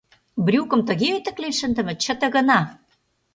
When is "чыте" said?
2.03-2.27